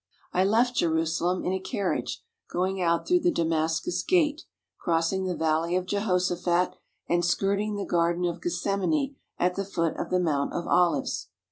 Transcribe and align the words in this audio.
I 0.33 0.43
left 0.43 0.73
Jerusalem 0.77 1.43
in 1.45 1.53
a 1.53 1.59
carriage, 1.59 2.23
going 2.49 2.81
out 2.81 3.07
through 3.07 3.19
the 3.19 3.29
Damascus 3.29 4.01
Gate, 4.01 4.45
crossing 4.79 5.25
the 5.25 5.35
Valley 5.35 5.75
of 5.75 5.85
Jehoshaphat, 5.85 6.73
and 7.07 7.23
skirting 7.23 7.75
the 7.75 7.85
Garden 7.85 8.25
of 8.25 8.41
Gethsemane 8.41 9.15
at 9.37 9.53
the 9.53 9.63
foot 9.63 9.95
of 9.97 10.09
the 10.09 10.19
Mount 10.19 10.53
of 10.53 10.65
Olives. 10.65 11.27